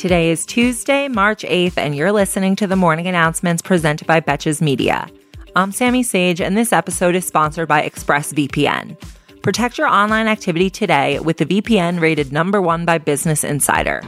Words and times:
Today 0.00 0.30
is 0.30 0.46
Tuesday, 0.46 1.08
March 1.08 1.42
8th, 1.42 1.76
and 1.76 1.94
you're 1.94 2.10
listening 2.10 2.56
to 2.56 2.66
the 2.66 2.74
morning 2.74 3.06
announcements 3.06 3.60
presented 3.60 4.06
by 4.06 4.18
Betches 4.18 4.62
Media. 4.62 5.06
I'm 5.54 5.72
Sami 5.72 6.02
Sage, 6.02 6.40
and 6.40 6.56
this 6.56 6.72
episode 6.72 7.14
is 7.14 7.26
sponsored 7.26 7.68
by 7.68 7.86
ExpressVPN. 7.86 8.98
Protect 9.42 9.76
your 9.76 9.88
online 9.88 10.26
activity 10.26 10.70
today 10.70 11.18
with 11.18 11.36
the 11.36 11.44
VPN 11.44 12.00
rated 12.00 12.32
number 12.32 12.62
one 12.62 12.86
by 12.86 12.96
Business 12.96 13.44
Insider. 13.44 14.00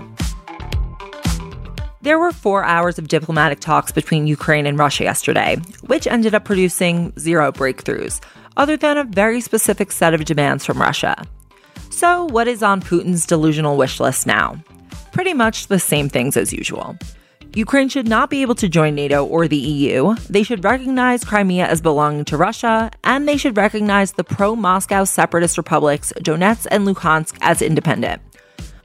There 2.01 2.19
were 2.19 2.33
four 2.33 2.65
hours 2.65 2.99
of 2.99 3.09
diplomatic 3.09 3.61
talks 3.61 3.93
between 3.93 4.27
Ukraine 4.27 4.65
and 4.65 4.79
Russia 4.79 5.05
yesterday, 5.05 5.59
which 5.83 6.07
ended 6.07 6.35
up 6.35 6.47
producing 6.47 7.13
zero 7.19 7.53
breakthroughs, 7.53 8.19
other 8.57 8.79
than 8.79 8.97
a 8.97 9.05
very 9.05 9.43
specific 9.43 9.93
set 9.93 10.15
of 10.15 10.25
demands 10.25 10.65
from 10.65 10.81
Russia. 10.81 11.23
So, 11.91 12.25
what 12.25 12.49
is 12.49 12.63
on 12.63 12.81
Putin's 12.81 13.27
delusional 13.27 13.77
wish 13.77 14.01
list 14.01 14.27
now? 14.27 14.57
Pretty 15.13 15.35
much 15.35 15.67
the 15.67 15.79
same 15.79 16.09
things 16.09 16.37
as 16.37 16.53
usual. 16.53 16.96
Ukraine 17.55 17.91
should 17.91 18.09
not 18.09 18.31
be 18.31 18.41
able 18.41 18.55
to 18.55 18.69
join 18.69 18.95
NATO 18.95 19.27
or 19.27 19.46
the 19.46 19.59
EU. 19.59 20.14
They 20.31 20.43
should 20.43 20.64
recognize 20.64 21.23
Crimea 21.23 21.67
as 21.67 21.83
belonging 21.83 22.25
to 22.27 22.39
Russia, 22.39 22.91
and 23.05 23.29
they 23.29 23.36
should 23.36 23.59
recognize 23.59 24.13
the 24.13 24.25
pro 24.25 24.57
Moscow 24.57 25.05
separatist 25.05 25.59
republics 25.59 26.14
Donetsk 26.21 26.67
and 26.71 26.86
Luhansk 26.86 27.36
as 27.43 27.61
independent. 27.61 28.23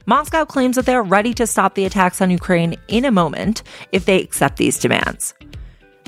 Moscow 0.04 0.44
claims 0.44 0.76
that 0.76 0.84
they 0.84 0.94
are 0.94 1.02
ready 1.02 1.32
to 1.34 1.46
stop 1.46 1.74
the 1.74 1.84
attacks 1.86 2.20
on 2.20 2.30
Ukraine 2.30 2.76
in 2.88 3.06
a 3.06 3.10
moment 3.10 3.62
if 3.92 4.04
they 4.04 4.20
accept 4.20 4.56
these 4.56 4.78
demands. 4.78 5.34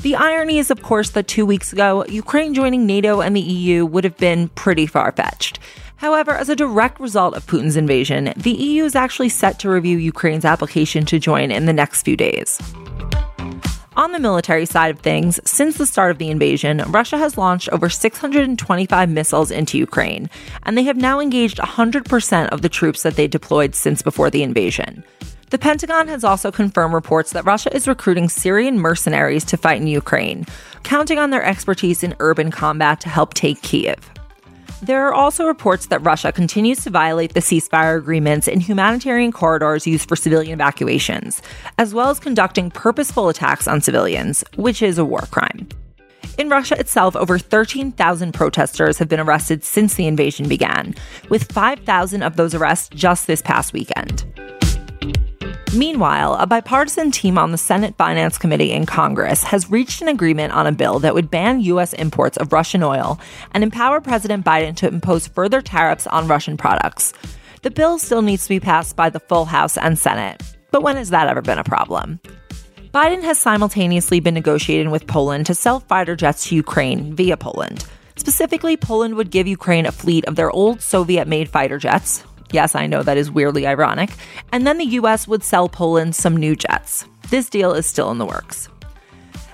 The 0.02 0.16
irony 0.16 0.58
is, 0.58 0.70
of 0.70 0.82
course, 0.82 1.10
that 1.10 1.28
two 1.28 1.44
weeks 1.44 1.72
ago, 1.72 2.06
Ukraine 2.06 2.54
joining 2.54 2.86
NATO 2.86 3.20
and 3.20 3.36
the 3.36 3.40
EU 3.42 3.84
would 3.84 4.04
have 4.04 4.16
been 4.16 4.48
pretty 4.48 4.86
far 4.86 5.12
fetched. 5.12 5.58
However, 6.00 6.30
as 6.30 6.48
a 6.48 6.56
direct 6.56 6.98
result 6.98 7.34
of 7.36 7.46
Putin's 7.46 7.76
invasion, 7.76 8.32
the 8.34 8.52
EU 8.52 8.84
is 8.84 8.94
actually 8.94 9.28
set 9.28 9.58
to 9.58 9.68
review 9.68 9.98
Ukraine's 9.98 10.46
application 10.46 11.04
to 11.04 11.18
join 11.18 11.50
in 11.50 11.66
the 11.66 11.74
next 11.74 12.04
few 12.04 12.16
days. 12.16 12.58
On 13.98 14.12
the 14.12 14.18
military 14.18 14.64
side 14.64 14.90
of 14.92 15.00
things, 15.00 15.38
since 15.44 15.76
the 15.76 15.84
start 15.84 16.10
of 16.10 16.16
the 16.16 16.30
invasion, 16.30 16.78
Russia 16.88 17.18
has 17.18 17.36
launched 17.36 17.68
over 17.68 17.90
625 17.90 19.10
missiles 19.10 19.50
into 19.50 19.76
Ukraine, 19.76 20.30
and 20.62 20.78
they 20.78 20.84
have 20.84 20.96
now 20.96 21.20
engaged 21.20 21.58
100% 21.58 22.48
of 22.48 22.62
the 22.62 22.70
troops 22.70 23.02
that 23.02 23.16
they 23.16 23.28
deployed 23.28 23.74
since 23.74 24.00
before 24.00 24.30
the 24.30 24.42
invasion. 24.42 25.04
The 25.50 25.58
Pentagon 25.58 26.08
has 26.08 26.24
also 26.24 26.50
confirmed 26.50 26.94
reports 26.94 27.32
that 27.32 27.44
Russia 27.44 27.76
is 27.76 27.86
recruiting 27.86 28.30
Syrian 28.30 28.78
mercenaries 28.78 29.44
to 29.44 29.58
fight 29.58 29.82
in 29.82 29.86
Ukraine, 29.86 30.46
counting 30.82 31.18
on 31.18 31.28
their 31.28 31.44
expertise 31.44 32.02
in 32.02 32.16
urban 32.20 32.50
combat 32.50 33.00
to 33.00 33.10
help 33.10 33.34
take 33.34 33.60
Kiev. 33.60 34.10
There 34.82 35.06
are 35.06 35.12
also 35.12 35.46
reports 35.46 35.86
that 35.86 35.98
Russia 35.98 36.32
continues 36.32 36.84
to 36.84 36.90
violate 36.90 37.34
the 37.34 37.40
ceasefire 37.40 37.98
agreements 37.98 38.48
in 38.48 38.60
humanitarian 38.60 39.30
corridors 39.30 39.86
used 39.86 40.08
for 40.08 40.16
civilian 40.16 40.54
evacuations, 40.54 41.42
as 41.76 41.92
well 41.92 42.08
as 42.08 42.18
conducting 42.18 42.70
purposeful 42.70 43.28
attacks 43.28 43.68
on 43.68 43.82
civilians, 43.82 44.42
which 44.56 44.80
is 44.80 44.96
a 44.96 45.04
war 45.04 45.26
crime. 45.30 45.68
In 46.38 46.48
Russia 46.48 46.80
itself, 46.80 47.14
over 47.14 47.38
13,000 47.38 48.32
protesters 48.32 48.96
have 48.96 49.08
been 49.08 49.20
arrested 49.20 49.64
since 49.64 49.94
the 49.94 50.06
invasion 50.06 50.48
began, 50.48 50.94
with 51.28 51.52
5,000 51.52 52.22
of 52.22 52.36
those 52.36 52.54
arrests 52.54 52.88
just 52.88 53.26
this 53.26 53.42
past 53.42 53.74
weekend. 53.74 54.24
Meanwhile, 55.72 56.34
a 56.34 56.48
bipartisan 56.48 57.12
team 57.12 57.38
on 57.38 57.52
the 57.52 57.58
Senate 57.58 57.94
Finance 57.96 58.38
Committee 58.38 58.72
in 58.72 58.86
Congress 58.86 59.44
has 59.44 59.70
reached 59.70 60.02
an 60.02 60.08
agreement 60.08 60.52
on 60.52 60.66
a 60.66 60.72
bill 60.72 60.98
that 60.98 61.14
would 61.14 61.30
ban 61.30 61.60
U.S. 61.60 61.92
imports 61.92 62.36
of 62.38 62.52
Russian 62.52 62.82
oil 62.82 63.20
and 63.52 63.62
empower 63.62 64.00
President 64.00 64.44
Biden 64.44 64.74
to 64.76 64.88
impose 64.88 65.28
further 65.28 65.62
tariffs 65.62 66.08
on 66.08 66.26
Russian 66.26 66.56
products. 66.56 67.12
The 67.62 67.70
bill 67.70 68.00
still 68.00 68.20
needs 68.20 68.42
to 68.44 68.48
be 68.48 68.58
passed 68.58 68.96
by 68.96 69.10
the 69.10 69.20
full 69.20 69.44
House 69.44 69.78
and 69.78 69.96
Senate, 69.96 70.42
but 70.72 70.82
when 70.82 70.96
has 70.96 71.10
that 71.10 71.28
ever 71.28 71.40
been 71.40 71.58
a 71.58 71.64
problem? 71.64 72.18
Biden 72.92 73.22
has 73.22 73.38
simultaneously 73.38 74.18
been 74.18 74.34
negotiating 74.34 74.90
with 74.90 75.06
Poland 75.06 75.46
to 75.46 75.54
sell 75.54 75.78
fighter 75.78 76.16
jets 76.16 76.48
to 76.48 76.56
Ukraine 76.56 77.14
via 77.14 77.36
Poland. 77.36 77.86
Specifically, 78.16 78.76
Poland 78.76 79.14
would 79.14 79.30
give 79.30 79.46
Ukraine 79.46 79.86
a 79.86 79.92
fleet 79.92 80.24
of 80.24 80.34
their 80.34 80.50
old 80.50 80.82
Soviet 80.82 81.28
made 81.28 81.48
fighter 81.48 81.78
jets, 81.78 82.24
Yes, 82.52 82.74
I 82.74 82.86
know 82.86 83.02
that 83.02 83.16
is 83.16 83.30
weirdly 83.30 83.66
ironic. 83.66 84.10
And 84.52 84.66
then 84.66 84.78
the 84.78 84.84
US 84.84 85.28
would 85.28 85.44
sell 85.44 85.68
Poland 85.68 86.14
some 86.14 86.36
new 86.36 86.56
jets. 86.56 87.06
This 87.30 87.48
deal 87.48 87.72
is 87.72 87.86
still 87.86 88.10
in 88.10 88.18
the 88.18 88.26
works. 88.26 88.68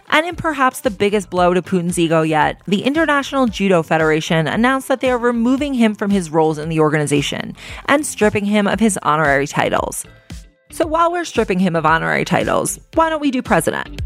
And 0.08 0.26
in 0.26 0.36
perhaps 0.36 0.80
the 0.80 0.90
biggest 0.90 1.30
blow 1.30 1.52
to 1.52 1.62
Putin's 1.62 1.98
ego 1.98 2.22
yet, 2.22 2.62
the 2.66 2.82
International 2.82 3.46
Judo 3.46 3.82
Federation 3.82 4.46
announced 4.46 4.88
that 4.88 5.00
they 5.00 5.10
are 5.10 5.18
removing 5.18 5.74
him 5.74 5.94
from 5.94 6.10
his 6.10 6.30
roles 6.30 6.58
in 6.58 6.68
the 6.68 6.80
organization 6.80 7.56
and 7.86 8.06
stripping 8.06 8.44
him 8.44 8.66
of 8.66 8.80
his 8.80 8.98
honorary 9.02 9.46
titles. 9.46 10.06
So 10.70 10.86
while 10.86 11.10
we're 11.10 11.24
stripping 11.24 11.58
him 11.58 11.76
of 11.76 11.84
honorary 11.84 12.24
titles, 12.24 12.78
why 12.94 13.10
don't 13.10 13.20
we 13.20 13.30
do 13.30 13.42
president? 13.42 14.00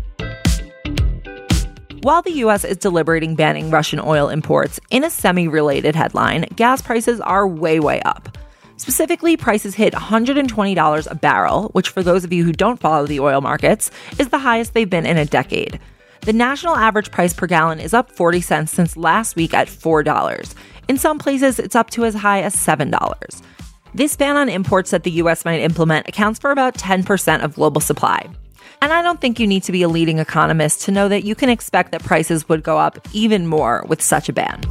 While 2.02 2.22
the 2.22 2.32
US 2.44 2.64
is 2.64 2.78
deliberating 2.78 3.34
banning 3.34 3.70
Russian 3.70 4.00
oil 4.00 4.30
imports, 4.30 4.80
in 4.90 5.04
a 5.04 5.10
semi 5.10 5.48
related 5.48 5.94
headline, 5.94 6.46
gas 6.56 6.80
prices 6.80 7.20
are 7.20 7.46
way, 7.46 7.78
way 7.78 8.00
up. 8.02 8.29
Specifically, 8.80 9.36
prices 9.36 9.74
hit 9.74 9.92
$120 9.92 11.10
a 11.10 11.14
barrel, 11.14 11.68
which, 11.74 11.90
for 11.90 12.02
those 12.02 12.24
of 12.24 12.32
you 12.32 12.44
who 12.44 12.52
don't 12.52 12.80
follow 12.80 13.06
the 13.06 13.20
oil 13.20 13.42
markets, 13.42 13.90
is 14.18 14.30
the 14.30 14.38
highest 14.38 14.72
they've 14.72 14.88
been 14.88 15.04
in 15.04 15.18
a 15.18 15.26
decade. 15.26 15.78
The 16.22 16.32
national 16.32 16.76
average 16.76 17.10
price 17.10 17.34
per 17.34 17.46
gallon 17.46 17.78
is 17.78 17.92
up 17.92 18.10
40 18.10 18.40
cents 18.40 18.72
since 18.72 18.96
last 18.96 19.36
week 19.36 19.52
at 19.52 19.68
$4. 19.68 20.54
In 20.88 20.96
some 20.96 21.18
places, 21.18 21.58
it's 21.58 21.76
up 21.76 21.90
to 21.90 22.06
as 22.06 22.14
high 22.14 22.40
as 22.40 22.56
$7. 22.56 23.42
This 23.92 24.16
ban 24.16 24.38
on 24.38 24.48
imports 24.48 24.92
that 24.92 25.02
the 25.02 25.10
US 25.10 25.44
might 25.44 25.60
implement 25.60 26.08
accounts 26.08 26.40
for 26.40 26.50
about 26.50 26.74
10% 26.78 27.44
of 27.44 27.56
global 27.56 27.82
supply. 27.82 28.30
And 28.80 28.94
I 28.94 29.02
don't 29.02 29.20
think 29.20 29.38
you 29.38 29.46
need 29.46 29.64
to 29.64 29.72
be 29.72 29.82
a 29.82 29.88
leading 29.88 30.20
economist 30.20 30.80
to 30.86 30.90
know 30.90 31.06
that 31.06 31.22
you 31.22 31.34
can 31.34 31.50
expect 31.50 31.92
that 31.92 32.02
prices 32.02 32.48
would 32.48 32.62
go 32.62 32.78
up 32.78 32.98
even 33.12 33.46
more 33.46 33.84
with 33.88 34.00
such 34.00 34.30
a 34.30 34.32
ban. 34.32 34.62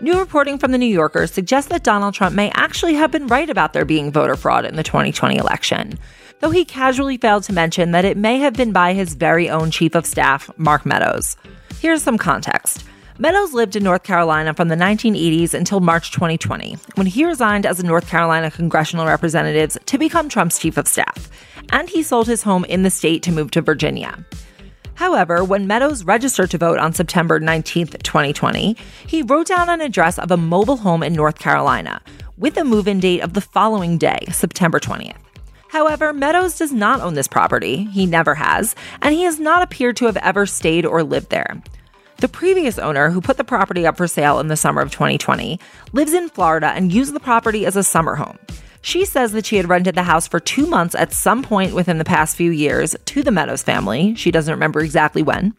New 0.00 0.16
reporting 0.16 0.58
from 0.58 0.70
the 0.70 0.78
New 0.78 0.86
Yorker 0.86 1.26
suggests 1.26 1.70
that 1.70 1.82
Donald 1.82 2.14
Trump 2.14 2.32
may 2.32 2.52
actually 2.54 2.94
have 2.94 3.10
been 3.10 3.26
right 3.26 3.50
about 3.50 3.72
there 3.72 3.84
being 3.84 4.12
voter 4.12 4.36
fraud 4.36 4.64
in 4.64 4.76
the 4.76 4.84
2020 4.84 5.36
election, 5.36 5.98
though 6.38 6.50
he 6.50 6.64
casually 6.64 7.16
failed 7.16 7.42
to 7.42 7.52
mention 7.52 7.90
that 7.90 8.04
it 8.04 8.16
may 8.16 8.38
have 8.38 8.52
been 8.52 8.70
by 8.70 8.92
his 8.92 9.14
very 9.14 9.50
own 9.50 9.72
chief 9.72 9.96
of 9.96 10.06
staff, 10.06 10.48
Mark 10.56 10.86
Meadows. 10.86 11.36
Here's 11.80 12.00
some 12.00 12.16
context. 12.16 12.84
Meadows 13.18 13.52
lived 13.52 13.74
in 13.74 13.82
North 13.82 14.04
Carolina 14.04 14.54
from 14.54 14.68
the 14.68 14.76
1980s 14.76 15.52
until 15.52 15.80
March 15.80 16.12
2020, 16.12 16.76
when 16.94 17.08
he 17.08 17.24
resigned 17.24 17.66
as 17.66 17.80
a 17.80 17.86
North 17.86 18.08
Carolina 18.08 18.52
congressional 18.52 19.04
representative 19.04 19.84
to 19.86 19.98
become 19.98 20.28
Trump's 20.28 20.60
chief 20.60 20.76
of 20.76 20.86
staff, 20.86 21.28
and 21.72 21.88
he 21.88 22.04
sold 22.04 22.28
his 22.28 22.44
home 22.44 22.64
in 22.66 22.84
the 22.84 22.90
state 22.90 23.24
to 23.24 23.32
move 23.32 23.50
to 23.50 23.60
Virginia. 23.60 24.24
However, 24.98 25.44
when 25.44 25.68
Meadows 25.68 26.02
registered 26.02 26.50
to 26.50 26.58
vote 26.58 26.80
on 26.80 26.92
September 26.92 27.38
19, 27.38 27.86
2020, 27.86 28.76
he 29.06 29.22
wrote 29.22 29.46
down 29.46 29.68
an 29.68 29.80
address 29.80 30.18
of 30.18 30.32
a 30.32 30.36
mobile 30.36 30.78
home 30.78 31.04
in 31.04 31.12
North 31.12 31.38
Carolina 31.38 32.02
with 32.36 32.56
a 32.56 32.64
move 32.64 32.88
in 32.88 32.98
date 32.98 33.20
of 33.20 33.32
the 33.32 33.40
following 33.40 33.96
day, 33.96 34.18
September 34.32 34.80
20th. 34.80 35.14
However, 35.68 36.12
Meadows 36.12 36.58
does 36.58 36.72
not 36.72 37.00
own 37.00 37.14
this 37.14 37.28
property, 37.28 37.84
he 37.84 38.06
never 38.06 38.34
has, 38.34 38.74
and 39.00 39.14
he 39.14 39.22
has 39.22 39.38
not 39.38 39.62
appeared 39.62 39.96
to 39.98 40.06
have 40.06 40.16
ever 40.16 40.46
stayed 40.46 40.84
or 40.84 41.04
lived 41.04 41.30
there. 41.30 41.62
The 42.16 42.26
previous 42.26 42.76
owner, 42.76 43.10
who 43.10 43.20
put 43.20 43.36
the 43.36 43.44
property 43.44 43.86
up 43.86 43.96
for 43.96 44.08
sale 44.08 44.40
in 44.40 44.48
the 44.48 44.56
summer 44.56 44.82
of 44.82 44.90
2020, 44.90 45.60
lives 45.92 46.12
in 46.12 46.28
Florida 46.28 46.72
and 46.74 46.92
used 46.92 47.14
the 47.14 47.20
property 47.20 47.66
as 47.66 47.76
a 47.76 47.84
summer 47.84 48.16
home. 48.16 48.40
She 48.80 49.04
says 49.04 49.32
that 49.32 49.46
she 49.46 49.56
had 49.56 49.68
rented 49.68 49.94
the 49.94 50.02
house 50.02 50.26
for 50.28 50.40
two 50.40 50.66
months 50.66 50.94
at 50.94 51.12
some 51.12 51.42
point 51.42 51.74
within 51.74 51.98
the 51.98 52.04
past 52.04 52.36
few 52.36 52.50
years 52.50 52.96
to 53.06 53.22
the 53.22 53.30
Meadows 53.30 53.62
family. 53.62 54.14
She 54.14 54.30
doesn't 54.30 54.52
remember 54.52 54.80
exactly 54.80 55.22
when. 55.22 55.54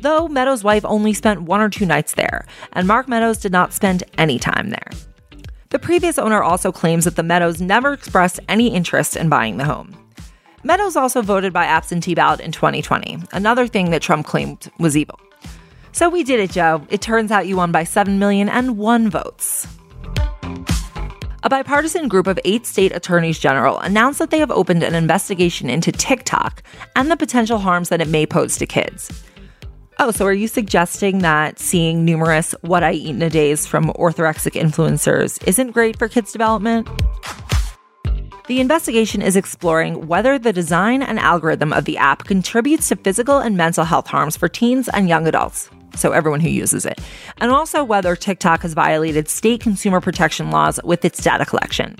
Though 0.00 0.28
Meadows' 0.28 0.64
wife 0.64 0.84
only 0.84 1.12
spent 1.12 1.42
one 1.42 1.60
or 1.60 1.68
two 1.68 1.86
nights 1.86 2.14
there, 2.14 2.46
and 2.72 2.86
Mark 2.86 3.08
Meadows 3.08 3.38
did 3.38 3.52
not 3.52 3.72
spend 3.72 4.04
any 4.16 4.38
time 4.38 4.70
there. 4.70 4.90
The 5.70 5.78
previous 5.78 6.18
owner 6.18 6.42
also 6.42 6.72
claims 6.72 7.04
that 7.04 7.16
the 7.16 7.22
Meadows 7.22 7.60
never 7.60 7.92
expressed 7.92 8.40
any 8.48 8.72
interest 8.74 9.16
in 9.16 9.28
buying 9.28 9.56
the 9.56 9.64
home. 9.64 9.96
Meadows 10.64 10.96
also 10.96 11.22
voted 11.22 11.52
by 11.52 11.64
absentee 11.64 12.14
ballot 12.14 12.40
in 12.40 12.52
2020, 12.52 13.18
another 13.32 13.66
thing 13.66 13.90
that 13.90 14.02
Trump 14.02 14.26
claimed 14.26 14.70
was 14.78 14.96
evil. 14.96 15.18
So 15.92 16.08
we 16.08 16.22
did 16.22 16.40
it, 16.40 16.50
Joe. 16.50 16.86
It 16.90 17.00
turns 17.00 17.30
out 17.30 17.46
you 17.46 17.56
won 17.56 17.72
by 17.72 17.84
7 17.84 18.18
million 18.18 18.48
and 18.48 18.78
one 18.78 19.10
votes. 19.10 19.66
A 21.44 21.48
bipartisan 21.48 22.08
group 22.08 22.26
of 22.26 22.38
eight 22.44 22.66
state 22.66 22.90
attorneys 22.90 23.38
general 23.38 23.78
announced 23.78 24.18
that 24.18 24.30
they 24.30 24.40
have 24.40 24.50
opened 24.50 24.82
an 24.82 24.96
investigation 24.96 25.70
into 25.70 25.92
TikTok 25.92 26.64
and 26.96 27.08
the 27.08 27.16
potential 27.16 27.58
harms 27.58 27.90
that 27.90 28.00
it 28.00 28.08
may 28.08 28.26
pose 28.26 28.56
to 28.56 28.66
kids. 28.66 29.22
Oh, 30.00 30.10
so 30.10 30.26
are 30.26 30.32
you 30.32 30.48
suggesting 30.48 31.20
that 31.20 31.60
seeing 31.60 32.04
numerous 32.04 32.56
what 32.62 32.82
I 32.82 32.92
eat 32.92 33.10
in 33.10 33.22
a 33.22 33.30
days 33.30 33.66
from 33.66 33.92
orthorexic 33.92 34.60
influencers 34.60 35.40
isn't 35.46 35.70
great 35.70 35.96
for 35.96 36.08
kids' 36.08 36.32
development? 36.32 36.88
The 38.48 38.60
investigation 38.60 39.22
is 39.22 39.36
exploring 39.36 40.08
whether 40.08 40.40
the 40.40 40.52
design 40.52 41.02
and 41.02 41.20
algorithm 41.20 41.72
of 41.72 41.84
the 41.84 41.98
app 41.98 42.24
contributes 42.24 42.88
to 42.88 42.96
physical 42.96 43.38
and 43.38 43.56
mental 43.56 43.84
health 43.84 44.08
harms 44.08 44.36
for 44.36 44.48
teens 44.48 44.88
and 44.88 45.08
young 45.08 45.28
adults 45.28 45.70
so 45.94 46.12
everyone 46.12 46.40
who 46.40 46.48
uses 46.48 46.86
it, 46.86 47.00
and 47.38 47.50
also 47.50 47.84
whether 47.84 48.16
TikTok 48.16 48.62
has 48.62 48.74
violated 48.74 49.28
state 49.28 49.60
consumer 49.60 50.00
protection 50.00 50.50
laws 50.50 50.80
with 50.84 51.04
its 51.04 51.22
data 51.22 51.44
collection. 51.44 51.96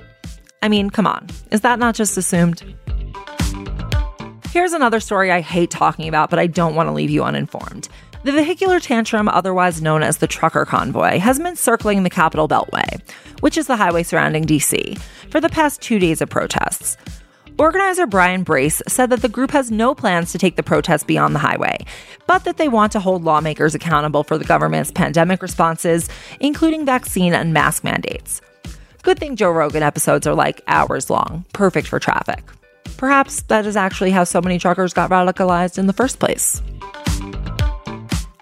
I 0.62 0.68
mean, 0.68 0.90
come 0.90 1.06
on, 1.06 1.26
is 1.50 1.60
that 1.62 1.78
not 1.78 1.94
just 1.94 2.16
assumed? 2.16 2.62
Here's 4.50 4.72
another 4.72 4.98
story 4.98 5.30
I 5.30 5.40
hate 5.40 5.70
talking 5.70 6.08
about, 6.08 6.30
but 6.30 6.38
I 6.38 6.46
don't 6.46 6.74
want 6.74 6.88
to 6.88 6.92
leave 6.92 7.10
you 7.10 7.22
uninformed. 7.22 7.88
The 8.24 8.32
vehicular 8.32 8.80
tantrum, 8.80 9.28
otherwise 9.28 9.80
known 9.80 10.02
as 10.02 10.18
the 10.18 10.26
trucker 10.26 10.64
convoy, 10.64 11.18
has 11.18 11.38
been 11.38 11.54
circling 11.54 12.02
the 12.02 12.10
Capital 12.10 12.48
Beltway, 12.48 13.00
which 13.40 13.56
is 13.56 13.68
the 13.68 13.76
highway 13.76 14.02
surrounding 14.02 14.44
DC, 14.44 14.98
for 15.30 15.40
the 15.40 15.48
past 15.48 15.80
two 15.80 15.98
days 15.98 16.20
of 16.20 16.28
protests. 16.28 16.96
Organizer 17.60 18.06
Brian 18.06 18.44
Brase 18.44 18.80
said 18.86 19.10
that 19.10 19.20
the 19.20 19.28
group 19.28 19.50
has 19.50 19.72
no 19.72 19.92
plans 19.92 20.30
to 20.30 20.38
take 20.38 20.54
the 20.54 20.62
protests 20.62 21.02
beyond 21.02 21.34
the 21.34 21.40
highway, 21.40 21.84
but 22.28 22.44
that 22.44 22.56
they 22.56 22.68
want 22.68 22.92
to 22.92 23.00
hold 23.00 23.24
lawmakers 23.24 23.74
accountable 23.74 24.22
for 24.22 24.38
the 24.38 24.44
government's 24.44 24.92
pandemic 24.92 25.42
responses, 25.42 26.08
including 26.38 26.86
vaccine 26.86 27.34
and 27.34 27.52
mask 27.52 27.82
mandates. 27.82 28.40
Good 29.02 29.18
thing 29.18 29.34
Joe 29.34 29.50
Rogan 29.50 29.82
episodes 29.82 30.24
are 30.24 30.36
like 30.36 30.60
hours 30.68 31.10
long, 31.10 31.44
perfect 31.52 31.88
for 31.88 31.98
traffic. 31.98 32.44
Perhaps 32.96 33.42
that 33.42 33.66
is 33.66 33.76
actually 33.76 34.12
how 34.12 34.22
so 34.22 34.40
many 34.40 34.60
truckers 34.60 34.94
got 34.94 35.10
radicalized 35.10 35.78
in 35.78 35.88
the 35.88 35.92
first 35.92 36.20
place. 36.20 36.62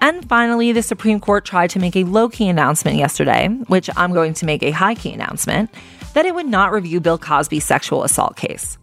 And 0.02 0.28
finally, 0.28 0.72
the 0.72 0.82
Supreme 0.82 1.20
Court 1.20 1.46
tried 1.46 1.70
to 1.70 1.78
make 1.78 1.96
a 1.96 2.04
low 2.04 2.28
key 2.28 2.48
announcement 2.48 2.98
yesterday, 2.98 3.48
which 3.68 3.88
I'm 3.96 4.12
going 4.12 4.34
to 4.34 4.44
make 4.44 4.62
a 4.62 4.72
high 4.72 4.94
key 4.94 5.14
announcement, 5.14 5.70
that 6.12 6.26
it 6.26 6.34
would 6.34 6.46
not 6.46 6.70
review 6.70 7.00
Bill 7.00 7.16
Cosby's 7.16 7.64
sexual 7.64 8.04
assault 8.04 8.36
case. 8.36 8.76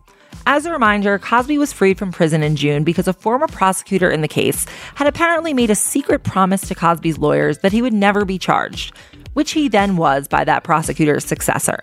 As 0.45 0.65
a 0.65 0.71
reminder, 0.71 1.17
Cosby 1.19 1.57
was 1.57 1.71
freed 1.71 1.97
from 1.97 2.11
prison 2.11 2.43
in 2.43 2.57
June 2.57 2.83
because 2.83 3.07
a 3.07 3.13
former 3.13 3.47
prosecutor 3.47 4.11
in 4.11 4.19
the 4.19 4.27
case 4.27 4.65
had 4.95 5.07
apparently 5.07 5.53
made 5.53 5.69
a 5.69 5.75
secret 5.75 6.23
promise 6.23 6.67
to 6.67 6.75
Cosby's 6.75 7.17
lawyers 7.17 7.59
that 7.59 7.71
he 7.71 7.81
would 7.81 7.93
never 7.93 8.25
be 8.25 8.37
charged, 8.37 8.93
which 9.33 9.51
he 9.51 9.69
then 9.69 9.95
was 9.95 10.27
by 10.27 10.43
that 10.43 10.65
prosecutor's 10.65 11.23
successor. 11.23 11.79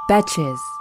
Betches. 0.09 0.78